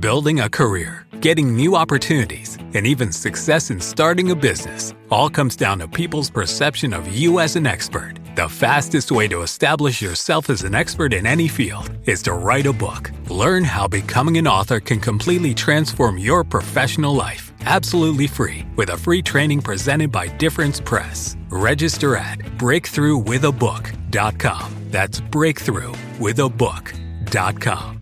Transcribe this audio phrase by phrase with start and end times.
[0.00, 5.56] building a career, getting new opportunities, and even success in starting a business all comes
[5.56, 8.14] down to people's perception of you as an expert.
[8.36, 12.66] The fastest way to establish yourself as an expert in any field is to write
[12.66, 13.10] a book.
[13.28, 18.96] Learn how becoming an author can completely transform your professional life absolutely free with a
[18.96, 21.36] free training presented by Difference Press.
[21.50, 24.74] Register at breakthroughwithabook.com.
[24.90, 27.97] That's breakthroughwithabook.com.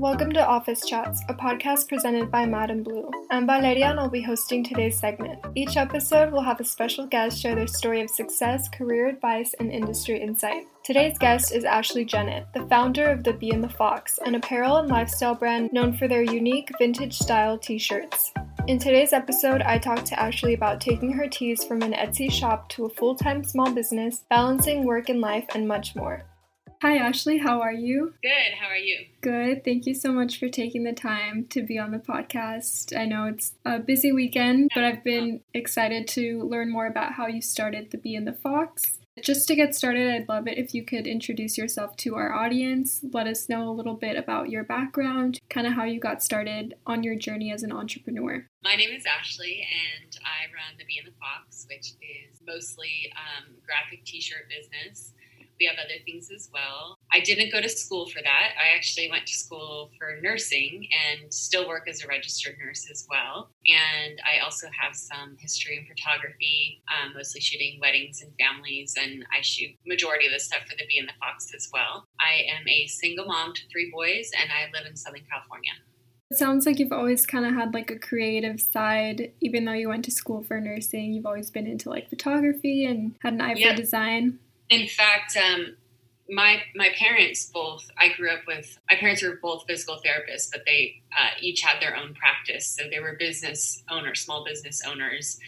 [0.00, 3.10] Welcome to Office Chats, a podcast presented by Madam Blue.
[3.30, 5.38] I'm Valeria and I'll be hosting today's segment.
[5.54, 9.70] Each episode will have a special guest share their story of success, career advice, and
[9.70, 10.62] industry insight.
[10.84, 14.78] Today's guest is Ashley Jennett, the founder of The Bee and the Fox, an apparel
[14.78, 18.32] and lifestyle brand known for their unique vintage style t shirts.
[18.68, 22.70] In today's episode, I talked to Ashley about taking her tees from an Etsy shop
[22.70, 26.24] to a full time small business, balancing work and life, and much more.
[26.82, 27.36] Hi, Ashley.
[27.36, 28.14] How are you?
[28.22, 28.54] Good.
[28.58, 29.04] How are you?
[29.20, 29.66] Good.
[29.66, 32.98] Thank you so much for taking the time to be on the podcast.
[32.98, 37.26] I know it's a busy weekend, but I've been excited to learn more about how
[37.26, 38.96] you started the Bee and the Fox.
[39.22, 43.04] Just to get started, I'd love it if you could introduce yourself to our audience.
[43.12, 46.76] Let us know a little bit about your background, kind of how you got started
[46.86, 48.46] on your journey as an entrepreneur.
[48.64, 49.68] My name is Ashley,
[50.00, 55.12] and I run the Bee and the Fox, which is mostly um, graphic t-shirt business.
[55.60, 56.96] We have other things as well.
[57.12, 58.52] I didn't go to school for that.
[58.56, 63.06] I actually went to school for nursing and still work as a registered nurse as
[63.10, 63.50] well.
[63.66, 68.94] And I also have some history and photography, um, mostly shooting weddings and families.
[68.98, 72.06] And I shoot majority of the stuff for the Bee and the Fox as well.
[72.18, 75.72] I am a single mom to three boys, and I live in Southern California.
[76.30, 79.88] It sounds like you've always kind of had like a creative side, even though you
[79.88, 81.12] went to school for nursing.
[81.12, 84.38] You've always been into like photography and had an eye for design
[84.70, 85.76] in fact, um,
[86.30, 87.90] my my parents both.
[87.98, 91.82] I grew up with my parents were both physical therapists, but they uh, each had
[91.82, 92.66] their own practice.
[92.68, 95.38] So they were business owners, small business owners.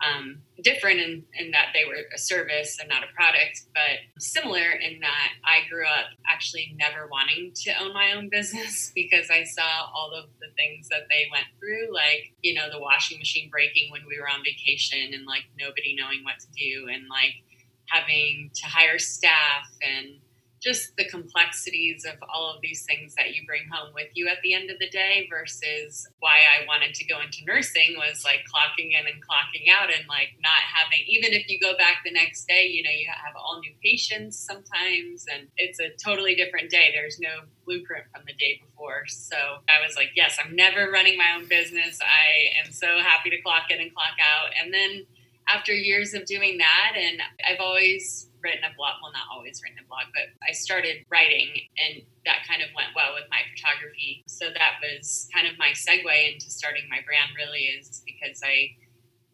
[0.00, 4.70] Um, different in, in that they were a service and not a product, but similar
[4.70, 9.42] in that I grew up actually never wanting to own my own business because I
[9.42, 13.50] saw all of the things that they went through, like, you know, the washing machine
[13.50, 17.42] breaking when we were on vacation and like nobody knowing what to do and like
[17.90, 20.20] having to hire staff and
[20.60, 24.38] just the complexities of all of these things that you bring home with you at
[24.42, 28.42] the end of the day versus why I wanted to go into nursing was like
[28.50, 32.12] clocking in and clocking out and like not having even if you go back the
[32.12, 36.70] next day you know you have all new patients sometimes and it's a totally different
[36.70, 36.90] day.
[36.92, 39.06] There's no blueprint from the day before.
[39.06, 39.36] So
[39.68, 41.98] I was like yes I'm never running my own business.
[42.02, 44.50] I am so happy to clock in and clock out.
[44.60, 45.06] And then
[45.48, 49.82] after years of doing that, and I've always written a blog, well, not always written
[49.82, 54.22] a blog, but I started writing, and that kind of went well with my photography.
[54.28, 58.76] So that was kind of my segue into starting my brand, really, is because I.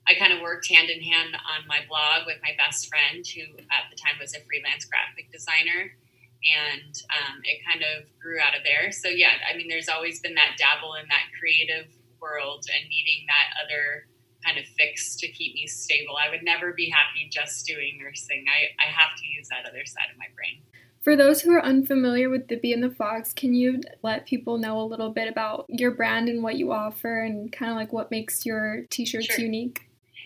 [0.05, 3.57] I kind of worked hand in hand on my blog with my best friend, who
[3.73, 5.97] at the time was a freelance graphic designer
[6.45, 8.93] and um, it kind of grew out of there.
[8.93, 11.89] So yeah, I mean, there's always been that dabble in that creative
[12.21, 14.07] world and needing that other
[14.44, 16.16] kind of fix to keep me stable.
[16.16, 18.44] I would never be happy just doing nursing.
[18.49, 20.60] I, I have to use that other side of my brain.
[21.03, 24.56] For those who are unfamiliar with the Bee and the Fox, can you let people
[24.56, 27.93] know a little bit about your brand and what you offer and kind of like
[27.93, 29.44] what makes your t shirts sure.
[29.44, 29.83] unique?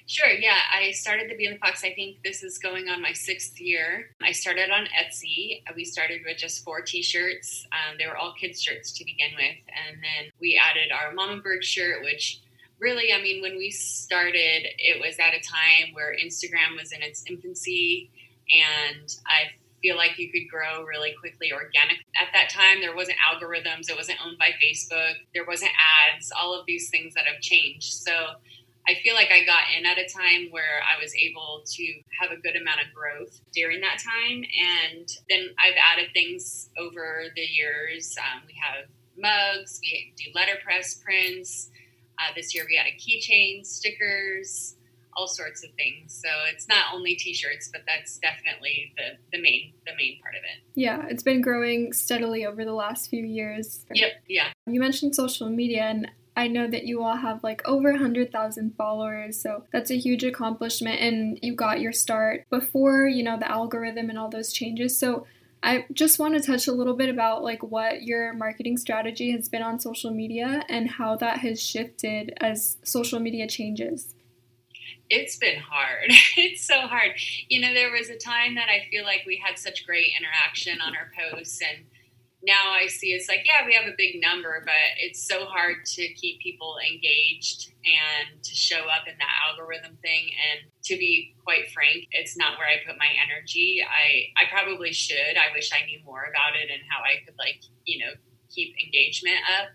[0.06, 0.56] Sure, yeah.
[0.72, 1.84] I started the Bee and the Fox.
[1.84, 4.06] I think this is going on my sixth year.
[4.22, 5.62] I started on Etsy.
[5.76, 7.66] We started with just four t shirts.
[7.72, 9.56] Um, they were all kids' shirts to begin with.
[9.86, 12.40] And then we added our Mama Bird shirt, which
[12.80, 17.02] really, I mean, when we started, it was at a time where Instagram was in
[17.02, 18.10] its infancy,
[18.50, 19.52] and I
[19.82, 21.98] feel like you could grow really quickly organic.
[22.20, 26.58] At that time, there wasn't algorithms, it wasn't owned by Facebook, there wasn't ads, all
[26.58, 27.92] of these things that have changed.
[27.92, 28.12] So
[28.88, 31.84] I feel like I got in at a time where I was able to
[32.20, 34.42] have a good amount of growth during that time.
[34.42, 38.16] And then I've added things over the years.
[38.18, 41.70] Um, we have mugs, we do letterpress prints.
[42.18, 44.74] Uh, this year we had a keychain, stickers,
[45.18, 46.14] all sorts of things.
[46.22, 50.42] So it's not only t-shirts, but that's definitely the, the main the main part of
[50.44, 50.62] it.
[50.74, 53.84] Yeah, it's been growing steadily over the last few years.
[53.92, 54.48] Yep, yeah.
[54.66, 59.42] You mentioned social media and I know that you all have like over 100,000 followers,
[59.42, 64.08] so that's a huge accomplishment and you got your start before, you know, the algorithm
[64.08, 64.96] and all those changes.
[64.96, 65.26] So
[65.62, 69.48] I just want to touch a little bit about like what your marketing strategy has
[69.48, 74.14] been on social media and how that has shifted as social media changes.
[75.10, 76.10] It's been hard.
[76.36, 77.12] It's so hard.
[77.48, 80.80] You know, there was a time that I feel like we had such great interaction
[80.80, 81.84] on our posts and
[82.48, 85.84] now I see it's like, yeah, we have a big number, but it's so hard
[85.84, 90.32] to keep people engaged and to show up in that algorithm thing.
[90.32, 93.84] And to be quite frank, it's not where I put my energy.
[93.84, 95.36] I, I probably should.
[95.36, 98.16] I wish I knew more about it and how I could, like, you know,
[98.48, 99.68] keep engagement up,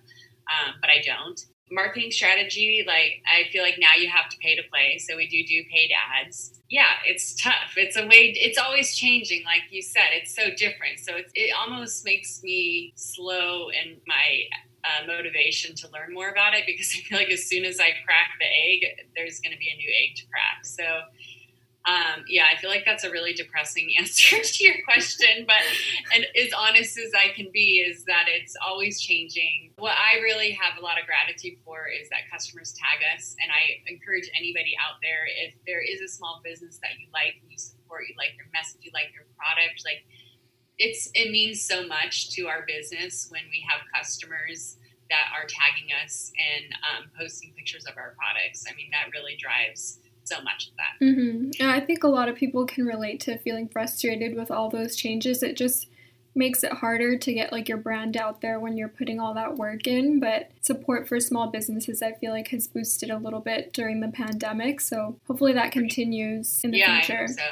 [0.50, 1.40] um, but I don't
[1.72, 5.28] marketing strategy like i feel like now you have to pay to play so we
[5.28, 6.60] do do paid ads.
[6.70, 7.74] Yeah it's tough.
[7.78, 11.00] It's a way it's always changing like you said it's so different.
[11.00, 14.44] So it, it almost makes me slow in my
[14.84, 17.92] uh, motivation to learn more about it because i feel like as soon as i
[18.06, 20.66] crack the egg there's going to be a new egg to crack.
[20.66, 20.84] So
[21.86, 25.60] um, yeah, I feel like that's a really depressing answer to your question, but
[26.16, 29.72] and as honest as I can be is that it's always changing.
[29.78, 33.52] What I really have a lot of gratitude for is that customers tag us, and
[33.52, 37.58] I encourage anybody out there if there is a small business that you like you
[37.58, 40.08] support, you like their message, you like their product, like
[40.80, 44.78] it's it means so much to our business when we have customers
[45.10, 48.66] that are tagging us and um, posting pictures of our products.
[48.72, 51.06] I mean, that really drives so much of that.
[51.06, 51.52] Mm-hmm.
[51.60, 54.96] And I think a lot of people can relate to feeling frustrated with all those
[54.96, 55.44] changes.
[55.44, 55.88] It just
[56.36, 59.56] makes it harder to get like your brand out there when you're putting all that
[59.56, 63.72] work in but support for small businesses i feel like has boosted a little bit
[63.74, 67.44] during the pandemic so hopefully that continues in the yeah, future so.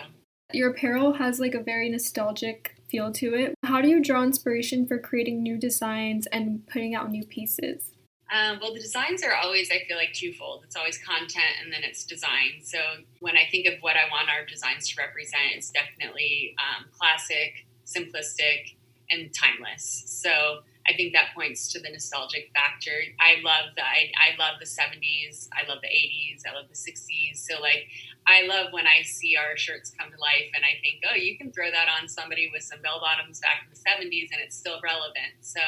[0.51, 4.87] your apparel has like a very nostalgic feel to it how do you draw inspiration
[4.87, 7.91] for creating new designs and putting out new pieces
[8.31, 10.63] um, well, the designs are always, I feel like, twofold.
[10.63, 12.63] It's always content and then it's design.
[12.63, 12.79] So
[13.19, 17.67] when I think of what I want our designs to represent, it's definitely um, classic,
[17.85, 18.75] simplistic,
[19.09, 20.03] and timeless.
[20.07, 22.95] So I think that points to the nostalgic factor.
[23.19, 26.79] I love the I, I love the 70s, I love the 80s, I love the
[26.79, 27.35] 60s.
[27.35, 27.87] So like
[28.25, 31.37] I love when I see our shirts come to life and I think, oh, you
[31.37, 34.55] can throw that on somebody with some bell bottoms back in the 70s and it's
[34.55, 35.37] still relevant.
[35.41, 35.59] So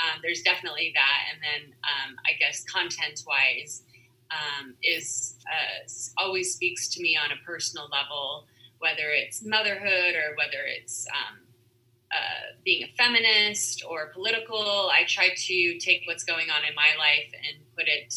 [0.00, 1.32] um, there's definitely that.
[1.32, 3.82] And then um, I guess content wise
[4.30, 8.46] um, is uh, always speaks to me on a personal level,
[8.78, 11.38] whether it's motherhood or whether it's um,
[12.10, 14.90] uh, being a feminist or political.
[14.92, 18.14] I try to take what's going on in my life and put it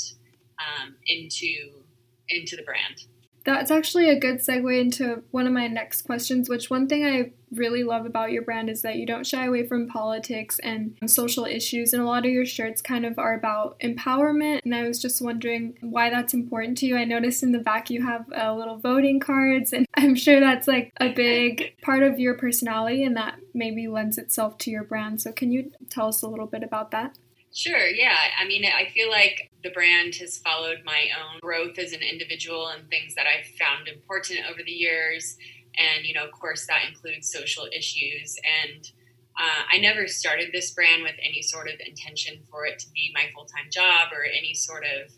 [0.59, 1.83] um, into
[2.29, 3.05] into the brand.
[3.45, 7.31] That's actually a good segue into one of my next questions, which one thing I
[7.51, 11.45] really love about your brand is that you don't shy away from politics and social
[11.45, 14.61] issues, and a lot of your shirts kind of are about empowerment.
[14.65, 16.97] And I was just wondering why that's important to you.
[16.97, 20.39] I noticed in the back you have a uh, little voting cards, and I'm sure
[20.39, 24.83] that's like a big part of your personality and that maybe lends itself to your
[24.83, 25.21] brand.
[25.21, 27.15] So, can you tell us a little bit about that?
[27.55, 28.17] Sure, yeah.
[28.37, 32.67] I mean, I feel like the brand has followed my own growth as an individual
[32.67, 35.37] and things that I've found important over the years.
[35.77, 38.35] And, you know, of course, that includes social issues.
[38.43, 38.91] And
[39.39, 43.11] uh, I never started this brand with any sort of intention for it to be
[43.13, 45.11] my full time job or any sort of.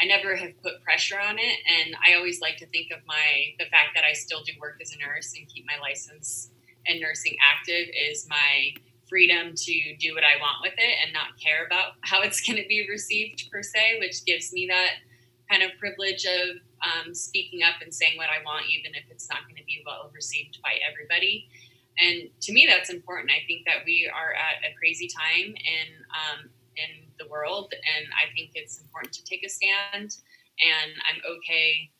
[0.00, 3.52] I never have put pressure on it, and I always like to think of my
[3.58, 6.48] the fact that I still do work as a nurse and keep my license
[6.86, 8.72] and nursing active is my
[9.10, 12.56] freedom to do what I want with it and not care about how it's going
[12.56, 15.02] to be received per se, which gives me that
[15.50, 19.28] kind of privilege of um, speaking up and saying what I want, even if it's
[19.28, 21.50] not going to be well received by everybody.
[21.98, 23.30] And to me, that's important.
[23.30, 28.06] I think that we are at a crazy time in um, in the world, and
[28.14, 30.16] I think it's important to take a stand.
[30.62, 31.90] And I'm okay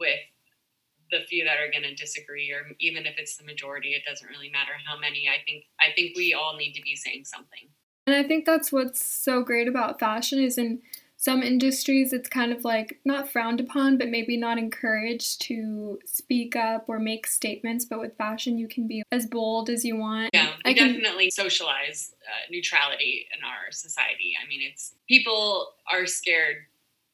[0.00, 0.18] with
[1.10, 4.28] the few that are going to disagree or even if it's the majority it doesn't
[4.28, 5.28] really matter how many.
[5.28, 7.68] I think i think we all need to be saying something.
[8.06, 10.80] And i think that's what's so great about fashion is in
[11.20, 16.54] some industries it's kind of like not frowned upon but maybe not encouraged to speak
[16.54, 17.84] up or make statements.
[17.84, 20.30] But with fashion you can be as bold as you want.
[20.32, 21.44] Yeah we I definitely can...
[21.44, 24.34] socialize uh, neutrality in our society.
[24.42, 26.56] I mean it's people are scared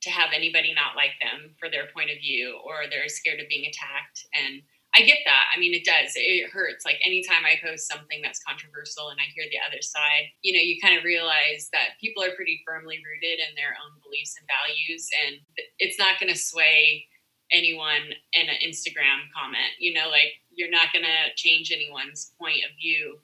[0.05, 3.49] to have anybody not like them for their point of view or they're scared of
[3.49, 4.63] being attacked and
[4.95, 5.51] I get that.
[5.51, 6.15] I mean, it does.
[6.15, 6.87] It hurts.
[6.87, 10.63] Like anytime I post something that's controversial and I hear the other side, you know,
[10.63, 14.47] you kind of realize that people are pretty firmly rooted in their own beliefs and
[14.47, 15.43] values, and
[15.83, 17.11] it's not going to sway
[17.51, 19.75] anyone in an Instagram comment.
[19.83, 23.19] You know, like you're not going to change anyone's point of view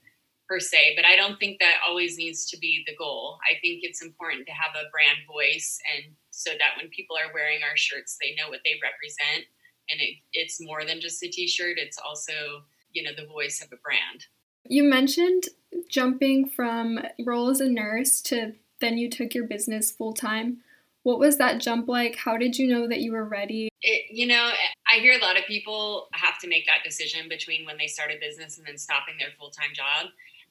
[0.50, 3.38] per se, but I don't think that always needs to be the goal.
[3.46, 7.32] I think it's important to have a brand voice and so that when people are
[7.34, 9.44] wearing our shirts, they know what they represent.
[9.90, 13.62] And it, it's more than just a t shirt, it's also, you know, the voice
[13.62, 14.26] of a brand.
[14.64, 15.44] You mentioned
[15.88, 20.58] jumping from role as a nurse to then you took your business full time.
[21.02, 22.16] What was that jump like?
[22.16, 23.68] How did you know that you were ready?
[23.82, 24.50] It, you know,
[24.90, 28.10] I hear a lot of people have to make that decision between when they start
[28.10, 30.10] a business and then stopping their full time job.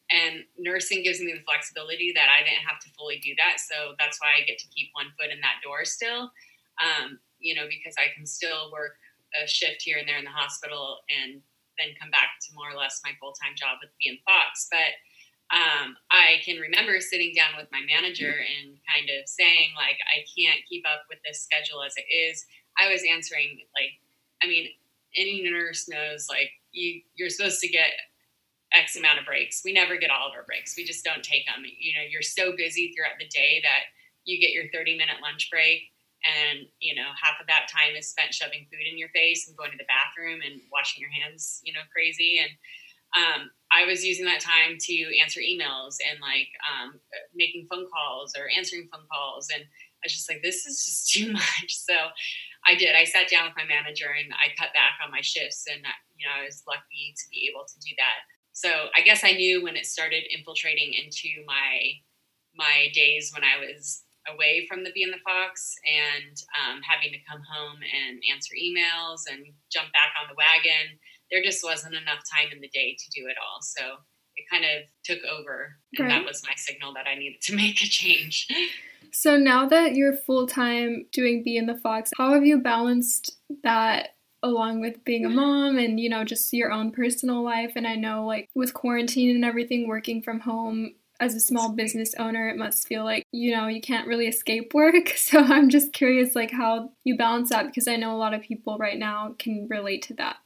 [0.09, 3.61] And nursing gives me the flexibility that I didn't have to fully do that.
[3.61, 6.31] So that's why I get to keep one foot in that door still.
[6.81, 8.97] Um, you know, because I can still work
[9.37, 11.41] a shift here and there in the hospital and
[11.77, 14.67] then come back to more or less my full time job with being Fox.
[14.67, 14.97] But
[15.49, 20.21] um, I can remember sitting down with my manager and kind of saying, like, I
[20.29, 22.45] can't keep up with this schedule as it is.
[22.77, 23.97] I was answering, like,
[24.43, 24.69] I mean,
[25.15, 27.91] any nurse knows, like, you, you're supposed to get
[28.95, 29.61] Amount of breaks.
[29.63, 30.75] We never get all of our breaks.
[30.77, 31.63] We just don't take them.
[31.65, 33.91] You know, you're so busy throughout the day that
[34.25, 35.89] you get your 30 minute lunch break
[36.27, 39.55] and you know half of that time is spent shoving food in your face and
[39.55, 42.51] going to the bathroom and washing your hands you know crazy and
[43.17, 46.99] um, I was using that time to answer emails and like um,
[47.33, 49.49] making phone calls or answering phone calls.
[49.53, 51.69] And I was just like, this is just too much.
[51.73, 51.93] So
[52.67, 52.95] I did.
[52.95, 55.65] I sat down with my manager and I cut back on my shifts.
[55.69, 58.29] And, uh, you know, I was lucky to be able to do that.
[58.59, 62.03] So I guess I knew when it started infiltrating into my
[62.55, 67.15] my days when I was away from the Bee and the Fox and um, having
[67.15, 70.99] to come home and answer emails and jump back on the wagon
[71.31, 73.61] there just wasn't enough time in the day to do it all.
[73.61, 73.81] So
[74.35, 76.19] it kind of took over, and right.
[76.19, 78.47] that was my signal that I needed to make a change.
[79.11, 83.37] So now that you're full time doing Bee and the Fox, how have you balanced
[83.63, 84.09] that
[84.43, 87.73] along with being a mom and you know just your own personal life?
[87.75, 92.15] And I know like with quarantine and everything, working from home as a small business
[92.17, 95.13] owner, it must feel like, you know, you can't really escape work.
[95.17, 98.41] So I'm just curious, like, how you balance that because I know a lot of
[98.41, 100.37] people right now can relate to that.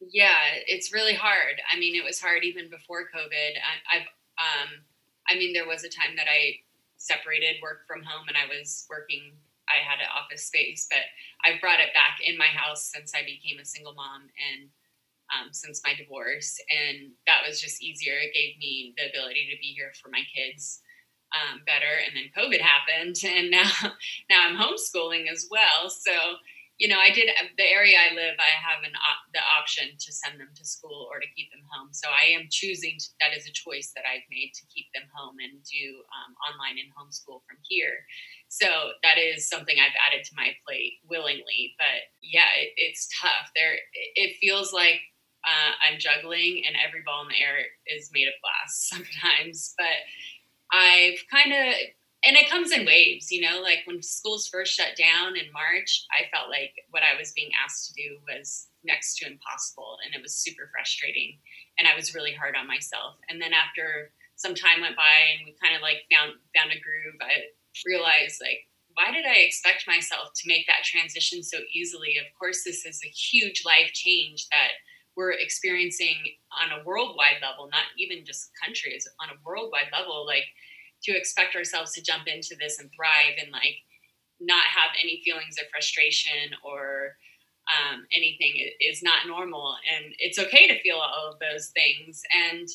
[0.00, 1.60] Yeah, it's really hard.
[1.72, 3.50] I mean, it was hard even before COVID.
[3.90, 4.02] I, have
[4.38, 4.80] um,
[5.28, 6.60] I mean, there was a time that I
[6.96, 9.32] separated work from home and I was working.
[9.68, 11.04] I had an office space, but
[11.44, 14.70] I've brought it back in my house since I became a single mom and
[15.28, 18.14] um, since my divorce, and that was just easier.
[18.14, 20.80] It gave me the ability to be here for my kids
[21.36, 22.00] um, better.
[22.06, 23.70] And then COVID happened, and now
[24.30, 25.90] now I'm homeschooling as well.
[25.90, 26.12] So
[26.78, 27.26] you know, I did
[27.58, 28.38] the area I live.
[28.38, 31.66] I have an op, the option to send them to school or to keep them
[31.74, 31.90] home.
[31.90, 32.94] So I am choosing.
[33.02, 36.38] To, that is a choice that I've made to keep them home and do um,
[36.46, 38.06] online and homeschool from here.
[38.46, 41.74] So that is something I've added to my plate willingly.
[41.82, 43.50] But yeah, it, it's tough.
[43.58, 43.74] There,
[44.14, 45.02] it feels like
[45.42, 47.58] uh, I'm juggling, and every ball in the air
[47.90, 49.74] is made of glass sometimes.
[49.74, 49.98] But
[50.70, 51.74] I've kind of
[52.24, 56.04] and it comes in waves, you know, like when schools first shut down in March,
[56.10, 60.14] I felt like what I was being asked to do was next to impossible and
[60.14, 61.38] it was super frustrating
[61.78, 63.14] and I was really hard on myself.
[63.28, 66.82] And then after some time went by and we kind of like found found a
[66.82, 67.54] groove, I
[67.86, 68.66] realized like
[68.98, 72.18] why did I expect myself to make that transition so easily?
[72.18, 74.74] Of course, this is a huge life change that
[75.14, 76.18] we're experiencing
[76.50, 80.26] on a worldwide level, not even just countries, on a worldwide level.
[80.26, 80.46] Like
[81.04, 83.76] to expect ourselves to jump into this and thrive and like
[84.40, 87.16] not have any feelings of frustration or
[87.68, 88.54] um, anything.
[88.80, 92.22] Is not normal and it's okay to feel all of those things.
[92.32, 92.68] And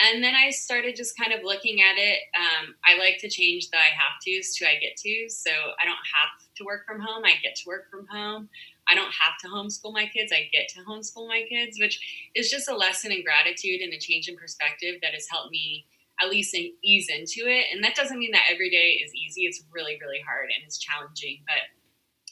[0.00, 3.68] and then i started just kind of looking at it um, i like to change
[3.70, 5.50] the i have to's to i get to so
[5.80, 8.48] i don't have to work from home i get to work from home.
[8.88, 12.50] I don't have to homeschool my kids i get to homeschool my kids which is
[12.50, 15.86] just a lesson in gratitude and a change in perspective that has helped me
[16.22, 17.66] at least and ease into it.
[17.72, 19.42] And that doesn't mean that every day is easy.
[19.42, 21.42] It's really, really hard and it's challenging.
[21.46, 21.66] But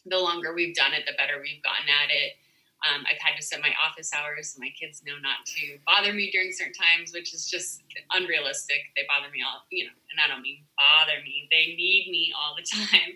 [0.07, 2.39] the longer we've done it, the better we've gotten at it.
[2.81, 6.17] Um, I've had to set my office hours so my kids know not to bother
[6.17, 7.85] me during certain times, which is just
[8.17, 8.81] unrealistic.
[8.97, 11.45] They bother me all, you know, and I don't mean bother me.
[11.53, 13.13] They need me all the time.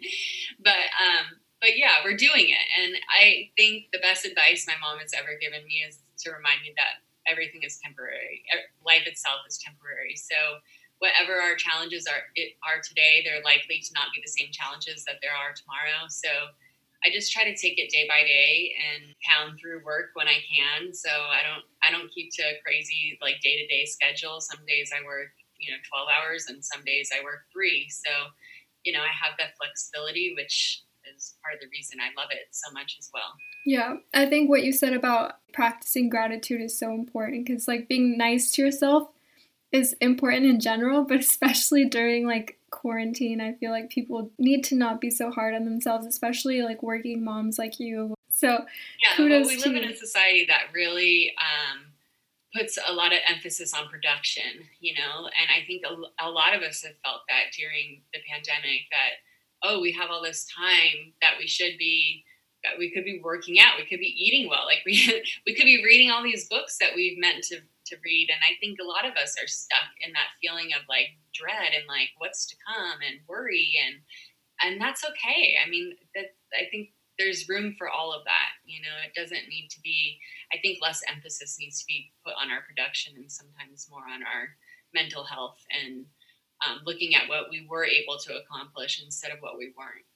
[0.61, 2.67] but um, but yeah, we're doing it.
[2.77, 5.97] And I think the best advice my mom has ever given me is
[6.29, 8.45] to remind me that everything is temporary.
[8.85, 10.17] Life itself is temporary.
[10.17, 10.61] So
[10.99, 15.05] whatever our challenges are it, are today, they're likely to not be the same challenges
[15.05, 16.09] that there are tomorrow.
[16.09, 16.31] So
[17.05, 20.41] I just try to take it day by day and pound through work when I
[20.49, 20.95] can.
[20.95, 24.41] So I don't I don't keep to a crazy like day to day schedule.
[24.41, 27.89] Some days I work you know 12 hours and some days I work three.
[27.93, 28.33] So
[28.85, 32.49] you know I have that flexibility, which is part of the reason I love it
[32.53, 33.37] so much as well.
[33.65, 38.19] Yeah, I think what you said about practicing gratitude is so important because, like, being
[38.19, 39.09] nice to yourself
[39.73, 44.75] is important in general, but especially during like quarantine, I feel like people need to
[44.75, 48.15] not be so hard on themselves, especially like working moms like you.
[48.31, 51.87] So, yeah, kudos well, we live in a society that really um,
[52.55, 54.43] puts a lot of emphasis on production,
[54.81, 58.21] you know, and I think a, a lot of us have felt that during the
[58.29, 59.23] pandemic that,
[59.63, 62.25] oh, we have all this time that we should be
[62.79, 65.83] we could be working out we could be eating well like we we could be
[65.85, 68.29] reading all these books that we've meant to to read.
[68.33, 71.77] And I think a lot of us are stuck in that feeling of like dread
[71.77, 74.01] and like what's to come and worry and
[74.63, 75.59] and that's okay.
[75.59, 78.55] I mean, that I think there's room for all of that.
[78.65, 80.19] You know, it doesn't need to be.
[80.55, 84.23] I think less emphasis needs to be put on our production and sometimes more on
[84.23, 84.55] our
[84.95, 86.07] mental health and
[86.63, 90.07] um, looking at what we were able to accomplish instead of what we weren't.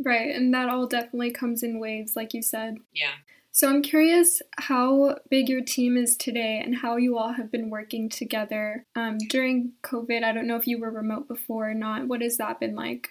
[0.00, 2.76] Right, and that all definitely comes in waves, like you said.
[2.94, 3.12] Yeah.
[3.54, 7.68] So I'm curious how big your team is today and how you all have been
[7.68, 10.24] working together um, during COVID.
[10.24, 12.08] I don't know if you were remote before or not.
[12.08, 13.10] What has that been like?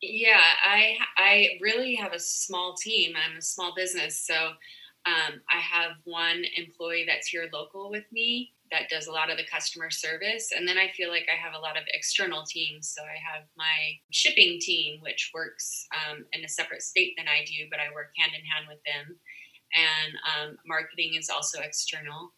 [0.00, 3.14] Yeah, I I really have a small team.
[3.16, 4.52] I'm a small business, so
[5.08, 9.38] um, I have one employee that's here local with me, that does a lot of
[9.38, 10.52] the customer service.
[10.54, 12.92] And then I feel like I have a lot of external teams.
[12.94, 17.44] So I have my shipping team, which works um, in a separate state than I
[17.46, 19.16] do, but I work hand in hand with them.
[19.72, 22.34] And um, marketing is also external.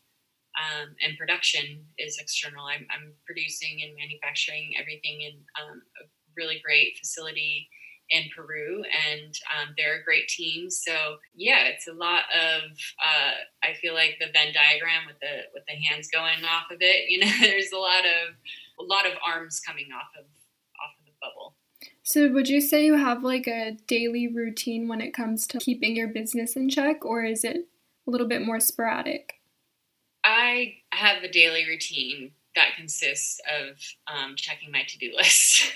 [0.59, 2.67] Um, and production is external.
[2.67, 7.69] I'm, I'm, producing and manufacturing everything in um, a really great facility
[8.11, 10.71] in Peru, and um, they're a great team.
[10.71, 10.93] So
[11.35, 12.62] yeah, it's a lot of.
[12.99, 16.79] Uh, I feel like the Venn diagram with the with the hands going off of
[16.81, 17.09] it.
[17.09, 18.35] You know, there's a lot of
[18.81, 21.55] a lot of arms coming off of off of the bubble.
[22.02, 25.97] So would you say you have like a daily routine when it comes to keeping
[25.97, 27.69] your business in check, or is it
[28.07, 29.35] a little bit more sporadic?
[30.25, 33.78] I have a daily routine that consists of
[34.11, 35.71] um, checking my to-do list.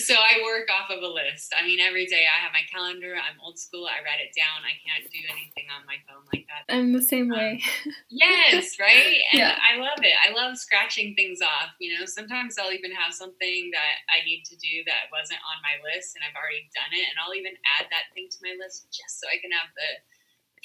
[0.00, 1.52] so I work off of a list.
[1.52, 3.12] I mean, every day I have my calendar.
[3.20, 3.84] I'm old school.
[3.84, 4.64] I write it down.
[4.64, 6.64] I can't do anything on my phone like that.
[6.72, 7.60] I'm the same way.
[7.60, 9.20] Um, yes, right.
[9.32, 9.60] And yeah.
[9.60, 10.16] I love it.
[10.16, 11.76] I love scratching things off.
[11.76, 15.60] You know, sometimes I'll even have something that I need to do that wasn't on
[15.60, 18.56] my list, and I've already done it, and I'll even add that thing to my
[18.56, 19.90] list just so I can have the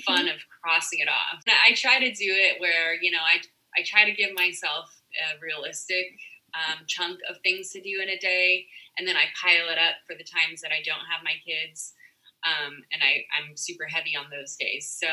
[0.03, 1.43] fun of crossing it off.
[1.47, 3.43] I try to do it where you know I
[3.75, 6.17] I try to give myself a realistic
[6.55, 8.65] um, chunk of things to do in a day,
[8.97, 11.93] and then I pile it up for the times that I don't have my kids,
[12.45, 14.95] um, and I, I'm super heavy on those days.
[14.99, 15.07] So,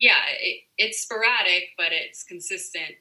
[0.00, 2.96] yeah, it, it's sporadic, but it's consistent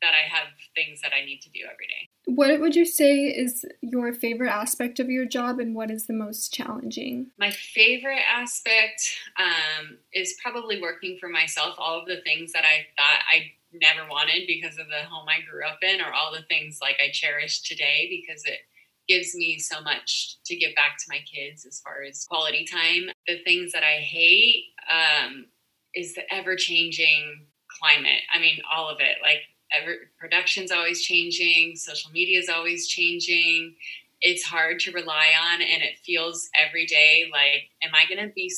[0.00, 2.08] that I have things that I need to do every day.
[2.26, 6.12] What would you say is your favorite aspect of your job and what is the
[6.12, 7.30] most challenging?
[7.38, 11.74] My favorite aspect um, is probably working for myself.
[11.78, 15.44] All of the things that I thought I never wanted because of the home I
[15.48, 18.60] grew up in, or all the things like I cherish today because it
[19.08, 23.08] gives me so much to give back to my kids as far as quality time.
[23.26, 25.46] The things that I hate um,
[25.94, 27.46] is the ever changing
[27.80, 28.22] climate.
[28.32, 29.18] I mean, all of it.
[29.22, 29.40] Like,
[29.72, 33.74] ever, production's always changing, social media is always changing.
[34.20, 38.32] It's hard to rely on, and it feels every day like, am I going to
[38.34, 38.50] be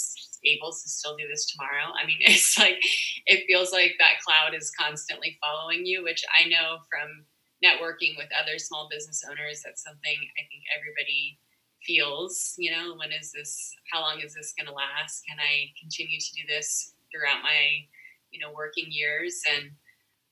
[0.45, 1.93] able to still do this tomorrow.
[1.93, 2.79] I mean, it's like
[3.27, 7.25] it feels like that cloud is constantly following you, which I know from
[7.65, 9.63] networking with other small business owners.
[9.65, 11.39] That's something I think everybody
[11.85, 12.55] feels.
[12.59, 13.75] You know, when is this?
[13.93, 15.23] How long is this going to last?
[15.29, 17.85] Can I continue to do this throughout my,
[18.31, 19.43] you know, working years?
[19.49, 19.71] And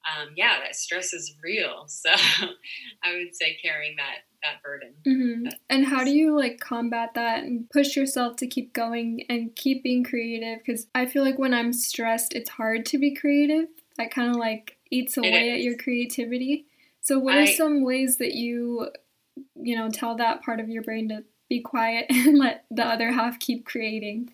[0.07, 1.87] um, yeah, that stress is real.
[1.99, 2.11] So
[3.03, 4.95] I would say carrying that that burden.
[5.07, 5.49] Mm-hmm.
[5.69, 9.83] and how do you like combat that and push yourself to keep going and keep
[9.83, 10.59] being creative?
[10.65, 13.67] Because I feel like when I'm stressed, it's hard to be creative.
[13.97, 16.67] That kind of like eats away at your creativity.
[17.01, 18.91] So, what I, are some ways that you,
[19.57, 23.13] you know, tell that part of your brain to be quiet and let the other
[23.13, 24.33] half keep creating?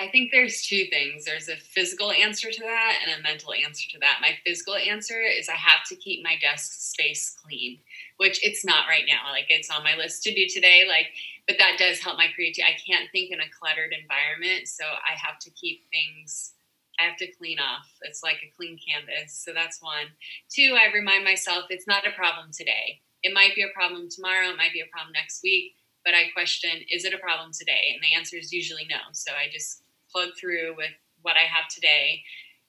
[0.00, 1.26] I think there's two things.
[1.26, 4.18] There's a physical answer to that and a mental answer to that.
[4.22, 7.78] My physical answer is I have to keep my desk space clean
[8.20, 9.32] which it's not right now.
[9.32, 10.84] Like it's on my list to do today.
[10.86, 11.06] Like,
[11.48, 12.62] but that does help my creativity.
[12.62, 16.52] I can't think in a cluttered environment, so I have to keep things.
[17.00, 17.88] I have to clean off.
[18.02, 19.32] It's like a clean canvas.
[19.32, 20.12] So that's one.
[20.50, 23.00] Two, I remind myself it's not a problem today.
[23.22, 24.50] It might be a problem tomorrow.
[24.50, 25.72] It might be a problem next week.
[26.04, 27.96] But I question, is it a problem today?
[27.96, 29.00] And the answer is usually no.
[29.12, 29.80] So I just
[30.12, 30.90] plug through with
[31.22, 32.22] what I have today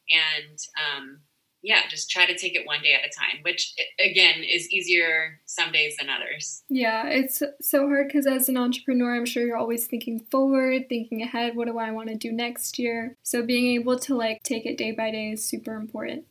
[0.10, 1.20] and um,
[1.64, 3.74] yeah, just try to take it one day at a time, which
[4.04, 6.64] again is easier some days than others.
[6.70, 11.22] Yeah, it's so hard because as an entrepreneur, I'm sure you're always thinking forward, thinking
[11.22, 11.56] ahead.
[11.56, 13.16] What do I want to do next year?
[13.22, 16.26] So being able to like take it day by day is super important.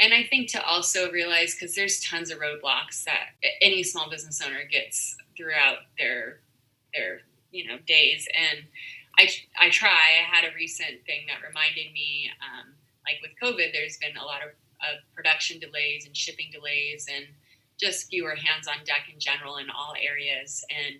[0.00, 4.40] And I think to also realize because there's tons of roadblocks that any small business
[4.44, 6.40] owner gets throughout their
[6.94, 7.20] their
[7.52, 8.64] you know days, and
[9.22, 9.88] I I try.
[9.88, 12.30] I had a recent thing that reminded me.
[12.42, 12.74] Um,
[13.06, 17.26] like with COVID, there's been a lot of, of production delays and shipping delays and
[17.80, 20.64] just fewer hands on deck in general in all areas.
[20.70, 20.96] And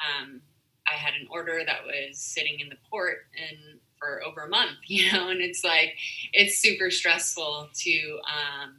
[0.00, 0.40] um,
[0.88, 4.76] I had an order that was sitting in the port and for over a month,
[4.86, 5.96] you know, and it's like
[6.32, 8.76] it's super stressful to um,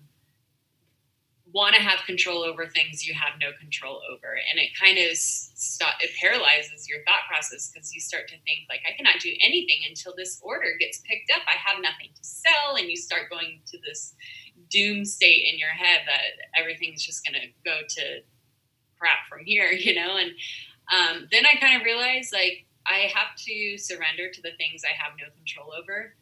[1.53, 4.35] want to have control over things you have no control over.
[4.49, 8.67] And it kind of stop, it paralyzes your thought process because you start to think
[8.69, 11.41] like i cannot do anything until this order gets picked up.
[11.47, 12.75] I have nothing to sell.
[12.77, 14.15] And you start going to this
[14.69, 18.21] doom state in your head that everything's just going to go to
[18.99, 20.17] crap from here you know?
[20.17, 20.31] And
[20.91, 24.95] um, then i kind of realized like i have to surrender to the things i
[24.95, 26.13] have no control over.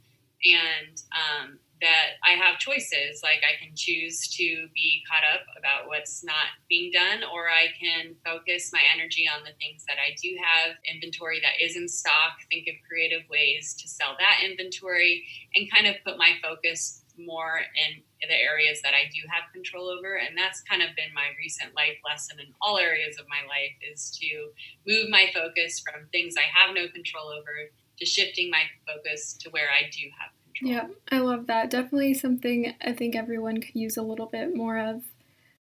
[0.44, 3.22] And um, that I have choices.
[3.22, 7.68] Like I can choose to be caught up about what's not being done, or I
[7.80, 11.88] can focus my energy on the things that I do have inventory that is in
[11.88, 17.04] stock, think of creative ways to sell that inventory, and kind of put my focus
[17.18, 20.16] more in the areas that I do have control over.
[20.16, 23.76] And that's kind of been my recent life lesson in all areas of my life
[23.84, 24.52] is to
[24.88, 29.50] move my focus from things I have no control over to shifting my focus to
[29.52, 31.70] where I do have yeah, I love that.
[31.70, 35.04] Definitely something I think everyone could use a little bit more of.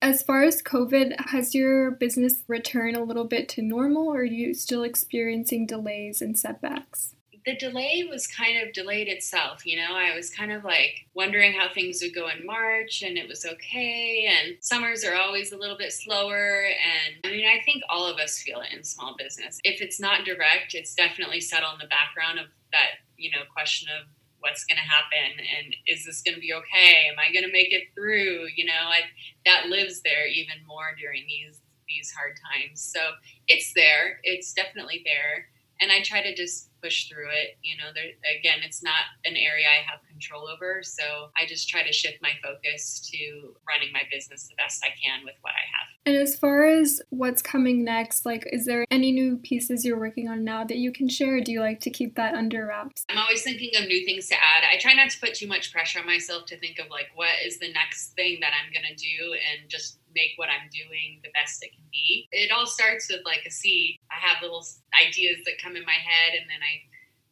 [0.02, 4.24] As far as COVID, has your business returned a little bit to normal or are
[4.26, 7.16] you still experiencing delays and setbacks?
[7.46, 9.96] The delay was kind of delayed itself, you know.
[9.96, 13.46] I was kind of like wondering how things would go in March and it was
[13.46, 14.30] okay.
[14.30, 16.66] And summers are always a little bit slower.
[16.66, 19.60] And I mean, I think all of us feel it in small business.
[19.64, 23.90] If it's not direct, it's definitely set on the background of that, you know, question
[23.90, 24.08] of
[24.44, 27.08] what's going to happen and is this going to be okay?
[27.10, 28.48] Am i going to make it through?
[28.56, 29.08] You know I,
[29.46, 32.82] that lives there even more during these these hard times.
[32.82, 33.00] So
[33.48, 34.20] it's there.
[34.24, 35.48] It's definitely there.
[35.82, 37.58] And i try to just push through it.
[37.62, 40.82] You know, there, again, it's not an area I have control over.
[40.84, 44.90] So I just try to shift my focus to running my business the best I
[45.04, 45.88] can with what I have.
[46.06, 50.28] And as far as what's coming next, like, is there any new pieces you're working
[50.28, 51.34] on now that you can share?
[51.44, 53.06] do you like to keep that under wraps?
[53.10, 54.64] I'm always thinking of new things to add.
[54.70, 57.34] I try not to put too much pressure on myself to think of like what
[57.46, 61.20] is the next thing that I'm going to do and just make what I'm doing
[61.24, 62.28] the best it can be.
[62.32, 63.98] It all starts with like a seed.
[64.10, 66.82] I have little ideas that come in my head and then I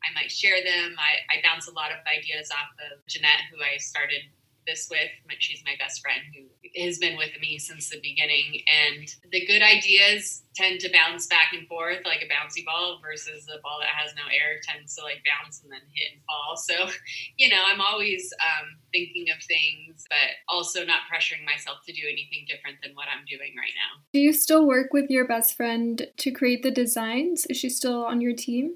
[0.02, 0.98] I might share them.
[0.98, 4.26] I, I bounce a lot of ideas off of Jeanette, who I started
[4.68, 5.10] this with.
[5.40, 6.46] She's my best friend who
[6.84, 8.62] has been with me since the beginning.
[8.68, 13.48] And the good ideas tend to bounce back and forth like a bouncy ball versus
[13.48, 16.58] a ball that has no air tends to like bounce and then hit and fall.
[16.58, 16.94] So,
[17.38, 22.02] you know, I'm always um, thinking of things, but also not pressuring myself to do
[22.06, 24.04] anything different than what I'm doing right now.
[24.14, 27.46] Do you still work with your best friend to create the designs?
[27.48, 28.76] Is she still on your team?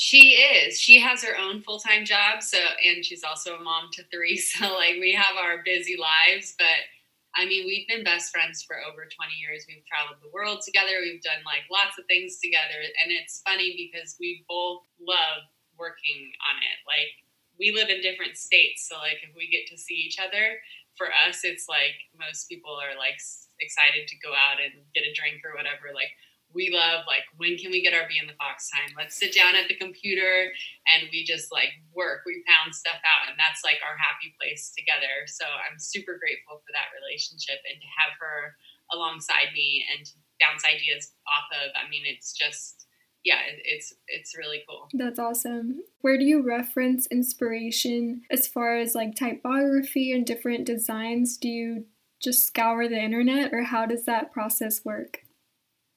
[0.00, 0.80] She is.
[0.80, 2.40] She has her own full time job.
[2.40, 4.40] So, and she's also a mom to three.
[4.56, 6.56] So, like, we have our busy lives.
[6.56, 6.88] But
[7.36, 9.68] I mean, we've been best friends for over 20 years.
[9.68, 11.04] We've traveled the world together.
[11.04, 12.80] We've done like lots of things together.
[12.80, 15.44] And it's funny because we both love
[15.76, 16.80] working on it.
[16.88, 17.12] Like,
[17.60, 18.88] we live in different states.
[18.88, 20.64] So, like, if we get to see each other,
[20.96, 23.20] for us, it's like most people are like
[23.60, 25.92] excited to go out and get a drink or whatever.
[25.92, 26.16] Like,
[26.54, 28.90] we love like when can we get our Bee and the Fox time?
[28.96, 30.50] Let's sit down at the computer
[30.90, 32.22] and we just like work.
[32.26, 35.26] We pound stuff out and that's like our happy place together.
[35.26, 38.58] So i'm super grateful for that relationship and to have her
[38.90, 40.02] alongside me and
[40.42, 41.70] bounce ideas off of.
[41.78, 42.86] I mean it's just
[43.22, 44.90] yeah it's it's really cool.
[44.92, 45.86] That's awesome.
[46.02, 51.38] Where do you reference inspiration as far as like typography and different designs?
[51.38, 51.86] Do you
[52.20, 55.20] just scour the internet or how does that process work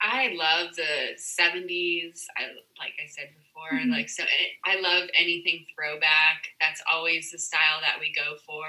[0.04, 2.28] I love the 70s.
[2.36, 3.92] I like I said before, mm-hmm.
[3.92, 4.24] like so
[4.66, 6.52] I love anything throwback.
[6.60, 8.68] That's always the style that we go for.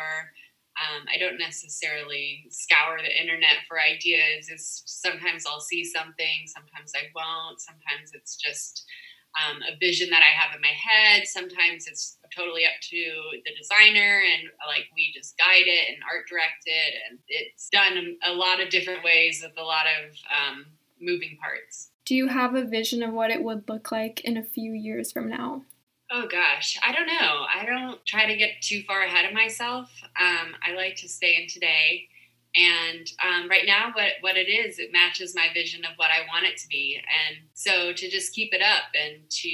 [0.78, 4.48] Um, I don't necessarily scour the internet for ideas.
[4.48, 7.60] It's sometimes I'll see something, sometimes I won't.
[7.60, 8.86] Sometimes it's just
[9.34, 11.26] um, a vision that I have in my head.
[11.26, 13.02] Sometimes it's totally up to
[13.44, 18.18] the designer, and like we just guide it and art direct it, and it's done
[18.22, 20.66] a lot of different ways with a lot of um,
[21.04, 21.90] moving parts.
[22.04, 25.12] Do you have a vision of what it would look like in a few years
[25.12, 25.62] from now?
[26.10, 27.46] Oh gosh, I don't know.
[27.52, 29.90] I don't try to get too far ahead of myself.
[30.20, 32.08] Um, I like to stay in today.
[32.56, 36.24] And um, right now, what, what it is, it matches my vision of what I
[36.32, 37.00] want it to be.
[37.28, 39.48] And so to just keep it up and to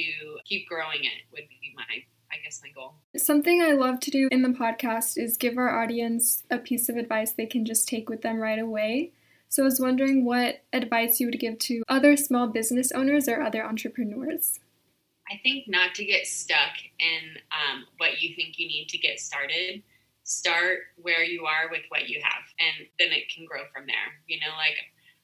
[0.45, 2.95] keep growing it would be my I guess my goal.
[3.17, 6.97] Something I love to do in the podcast is give our audience a piece of
[6.97, 9.13] advice they can just take with them right away.
[9.51, 13.43] So I was wondering what advice you would give to other small business owners or
[13.43, 14.61] other entrepreneurs.
[15.29, 19.19] I think not to get stuck in um, what you think you need to get
[19.19, 19.83] started.
[20.23, 24.23] Start where you are with what you have, and then it can grow from there.
[24.29, 24.79] You know, like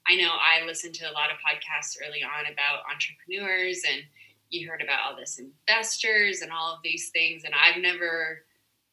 [0.09, 4.03] I know I listened to a lot of podcasts early on about entrepreneurs, and
[4.51, 8.43] you heard about all this investors and all of these things, and I've never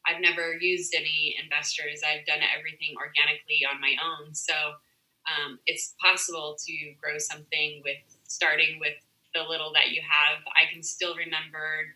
[0.06, 2.02] I've never used any investors.
[2.06, 4.34] I've done everything organically on my own.
[4.34, 4.54] So
[5.26, 8.94] um, it's possible to grow something with starting with
[9.34, 10.42] the little that you have.
[10.54, 11.86] I can still remember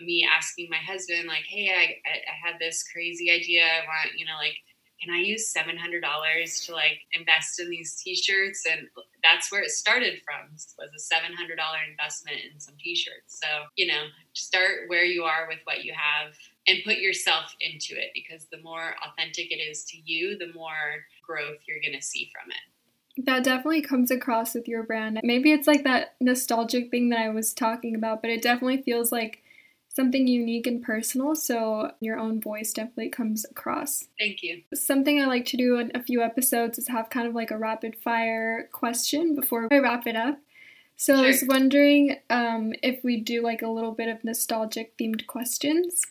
[0.00, 3.64] me asking my husband, like, "Hey, I, I had this crazy idea.
[3.64, 4.54] I want, you know, like,
[5.02, 8.88] can I use seven hundred dollars to like invest in these T-shirts?" And
[9.22, 10.52] that's where it started from.
[10.52, 13.40] Was a seven hundred dollar investment in some T-shirts.
[13.40, 16.34] So you know, start where you are with what you have
[16.68, 21.04] and put yourself into it because the more authentic it is to you, the more
[21.28, 23.24] growth you're going to see from it.
[23.26, 25.20] That definitely comes across with your brand.
[25.22, 29.10] Maybe it's like that nostalgic thing that I was talking about, but it definitely feels
[29.10, 29.42] like
[29.88, 31.34] something unique and personal.
[31.34, 34.04] So your own voice definitely comes across.
[34.18, 34.62] Thank you.
[34.72, 37.58] Something I like to do in a few episodes is have kind of like a
[37.58, 40.38] rapid fire question before I wrap it up.
[40.96, 41.24] So sure.
[41.24, 46.02] I was wondering um, if we do like a little bit of nostalgic themed questions.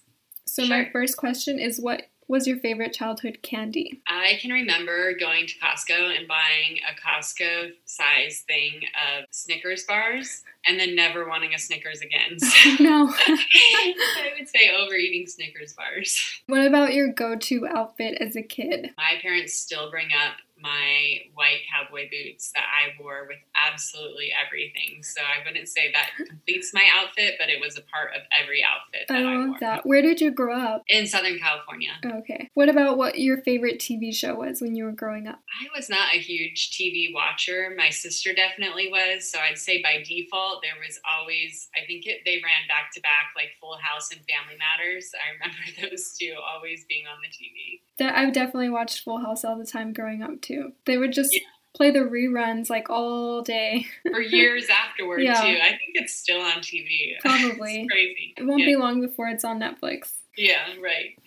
[0.46, 0.78] So sure.
[0.78, 4.02] my first question is what was your favorite childhood candy?
[4.08, 8.82] I can remember going to Costco and buying a Costco size thing
[9.18, 12.38] of Snickers bars and then never wanting a Snickers again.
[12.48, 13.10] So no.
[13.28, 13.94] I
[14.38, 16.42] would say overeating Snickers bars.
[16.48, 18.92] What about your go to outfit as a kid?
[18.98, 25.04] My parents still bring up my white cowboy boots that I wore with absolutely everything.
[25.04, 28.64] So I wouldn't say that completes my outfit, but it was a part of every
[28.64, 29.08] outfit.
[29.08, 29.86] that I oh, love I that.
[29.86, 30.84] Where did you grow up?
[30.88, 31.92] In Southern California.
[32.04, 32.50] Okay.
[32.54, 35.40] What about what your favorite TV show was when you were growing up?
[35.62, 37.74] I was not a huge TV watcher.
[37.78, 39.30] My sister definitely was.
[39.30, 43.02] So I'd say by default, there was always, I think it, they ran back to
[43.02, 45.12] back like Full House and Family Matters.
[45.14, 47.82] I remember those two always being on the TV.
[48.00, 50.47] That I've definitely watched Full House all the time growing up too.
[50.86, 51.42] They would just yeah.
[51.76, 53.86] play the reruns like all day.
[54.12, 55.42] For years afterward yeah.
[55.42, 55.60] too.
[55.62, 57.14] I think it's still on TV.
[57.22, 57.82] Probably.
[57.82, 58.34] it's crazy.
[58.38, 58.66] It won't yeah.
[58.66, 60.14] be long before it's on Netflix.
[60.38, 61.18] Yeah, right.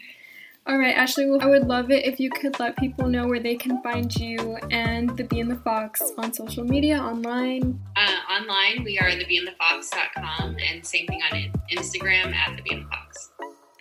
[0.67, 3.41] All right, Ashley, well, I would love it if you could let people know where
[3.41, 7.81] they can find you and the Bee and the Fox on social media, online.
[7.97, 12.89] Uh, online, we are thebeeandthefox.com and same thing on Instagram at the Bee and the
[12.89, 13.31] Fox.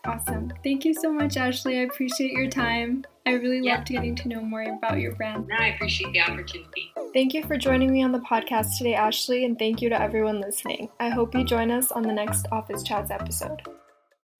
[0.05, 0.53] Awesome.
[0.63, 1.79] Thank you so much, Ashley.
[1.79, 3.03] I appreciate your time.
[3.29, 3.75] I really yeah.
[3.75, 5.51] loved getting to know more about your brand.
[5.55, 6.91] I appreciate the opportunity.
[7.13, 10.41] Thank you for joining me on the podcast today, Ashley, and thank you to everyone
[10.41, 10.89] listening.
[10.99, 13.61] I hope you join us on the next Office Chats episode.